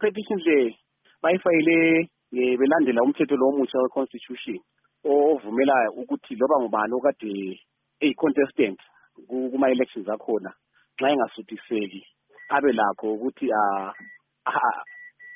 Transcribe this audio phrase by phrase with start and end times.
[0.00, 0.74] i-petition le
[1.22, 4.58] bayifayile belandela umthetho lo omutsha we-constitution
[5.04, 7.60] ovumela ukuthi loba ngubani okade
[8.00, 8.78] eyi-contestant
[9.28, 10.52] ku- kuma-elections akhona
[11.00, 12.02] nxa engasuthiseki
[12.48, 13.46] abe lakho ukuthi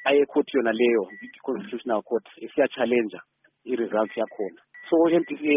[0.05, 3.21] aye ekhothi yona leyo i-constitutional court esiya-challenger
[3.67, 4.61] i-result yakhona.
[4.91, 4.97] So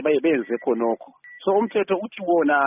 [0.04, 1.12] baye benze khonokho.
[1.44, 2.58] So umthetho uthi wona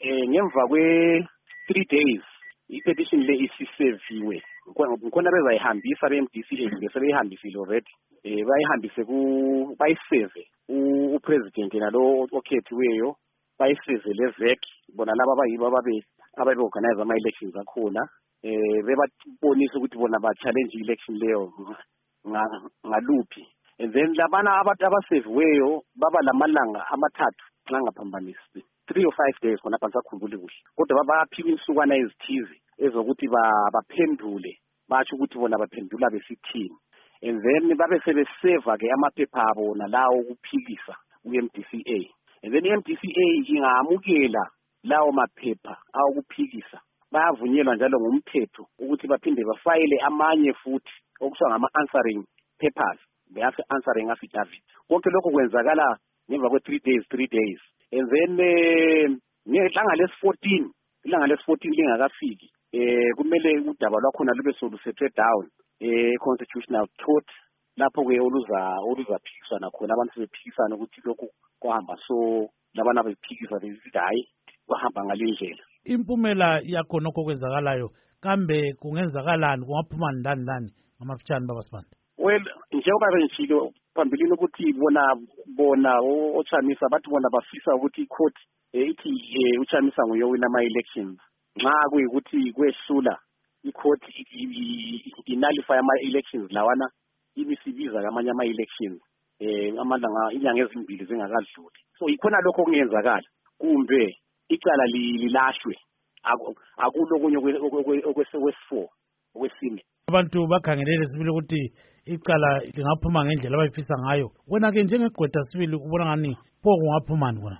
[0.00, 2.22] eh ngemva kwe-three days
[2.68, 4.42] i-petition le isiseviwe.
[4.68, 7.92] Ngikhona bezayihambisa be-MDCA kumbe sebeyihambisile already.
[8.24, 13.16] Eh bayihambise ku bayiseve u- upresident nalo okhethiweyo
[13.58, 14.60] bayiseve le-VEC
[14.96, 16.02] bona laba abayibo ababe
[16.36, 18.00] ababe-organize ama-elections akhona.
[18.42, 21.52] Eh bebabonisa ukuthi bona ba-challenge i-election leyo
[22.26, 23.44] nga- ngaluphi.
[23.78, 29.78] And then labana abantu abaseviweyo baba lamalanga amathathu nxa ngaphambanisi three or five days khona
[29.80, 30.60] phansi akhumbuli kuhle.
[30.76, 32.56] Kodwa bayaphiwa insukwana ezithize.
[32.78, 36.76] Ezokuthi ba- baphendule batsho ukuthi bona baphendula besithini.
[37.22, 42.00] And then babe sebeseva-ke amaphepha abo nalawo okuphikisa ku-MDCA
[42.42, 44.44] and then i-MDCA ingamukela
[44.84, 46.80] lawo maphepha awokuphikisa.
[47.12, 52.24] Bayavunyelwa njalo ngumthetho ukuthi baphinde bafayile amanye futhi okuthiwa ngama-answering
[52.58, 53.00] papers.
[53.30, 54.62] Be-answering affidavit.
[54.88, 55.96] Konke lokho kwenzakala
[56.28, 57.60] ngemva kwe-three days three days.
[57.92, 59.08] And then eh,
[59.48, 60.70] ngelanga lesi-fourteen
[61.04, 62.50] ilanga lesi-fourteen lingakafiki.
[62.74, 65.44] Eh kumele udaba lwakhona lube solusethwe down
[65.80, 67.28] e-constitutional court
[67.76, 68.60] lapho-ke oluza
[68.90, 71.26] oluzaphikiswana khona abantu sebephikisana ukuthi lokhu
[71.60, 74.28] kwahamba so labana bephikisa besithi hhayi
[74.66, 75.62] kwahamba ngale ndlela.
[75.84, 81.88] Impumela yakhonokho kwenzakalayo kambe kungenzakalani kungaphuma ndani ndani ngamafitshane babasibanda
[82.18, 85.02] well njengoba bengitshilo phambilini ukuthi bona
[85.56, 88.34] bona o- ochamisa bathi bona bafisa ukuthi icourt
[88.72, 89.08] eh, ithi
[89.38, 91.18] eh, uchamisa nguye owina ama-elections.
[91.56, 93.18] Nxa kuyikuthi kwehlula
[93.64, 96.86] icourt i- i- i- inalify ama-elections lawana
[97.36, 99.00] ibisibiza amanye ama-elections
[99.40, 103.22] eh amalanga inyanga ezimbili zingakadluli so ikhona lokho okungenzakala.
[103.58, 104.16] Kumbe
[104.48, 105.74] icala li- lilahlwe.
[106.22, 108.88] Aku- akulokunye okwe- okwe- okwe- okwesi-four
[109.34, 109.82] okwesine.
[110.08, 111.72] Abantu bakhangelele sibili ukuthi
[112.06, 114.30] icala lingaphuma ngendlela abayifisa ngayo.
[114.48, 117.58] Wena-ke njengegqwetha sibili kubona ngani pho kungaphumani kona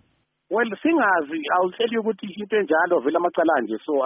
[0.50, 3.98] well singazi i'll tell you ukuthi into enjalo vele amacala nje so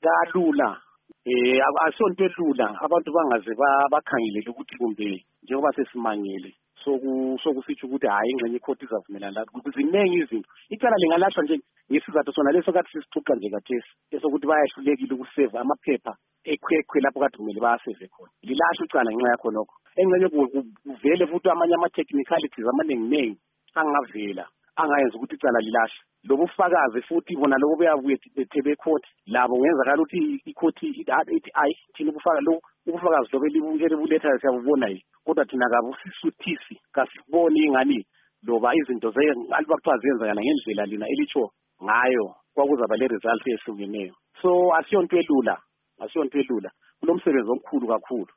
[0.00, 0.80] kalula.
[1.26, 2.76] Eh asonto elula.
[2.80, 6.54] Abantu bangaze ba- bakhangelele ukuthi kumbe njengoba sesimangele
[6.84, 9.44] soku sokusitsho ukuthi hhayi ingxenye ikhoti izavumelana la
[9.74, 10.48] ziningi izinto.
[10.70, 11.60] Icala lingalahlwa nje
[11.90, 17.60] ngesizathu sona leso kade sisixuqa nje kathesi esokuthi bayahlulekile ukuseva amaphepha ekhwekhwe lapho kade kumele
[17.60, 18.30] bayaseve khona.
[18.42, 23.38] Lilahle icala ngenxa yakho nokho engxenye ku- ku- kuvele futhi amanye ama-technicalities amaninginengi
[23.74, 24.46] angavela.
[24.80, 25.98] Angayenza ukuthi icala lilahle.
[26.28, 31.74] Lobu bufakazi futhi bona lobo beyabuye bethe bekhoti labo kungenzakala ukuthi ikhoti ithi ithi, ayi
[31.94, 35.02] thina ubufakazi lo ubufakazi lobo elibu- elibulethayo siyabubona yini?
[35.24, 38.06] Kodwa thina kabusisuthisi kasiboni ingani
[38.46, 39.08] loba izinto
[39.56, 41.50] aliba kuthiwa ziyenzakala ngendlela lina elitsho
[41.82, 44.14] ngayo kwakuzaba le-result ehlukeneyo.
[44.42, 45.58] So asiyonto elula
[46.00, 46.70] asiyonto elula.
[47.00, 48.32] Kulomsebenzi omkhulu kakhulu.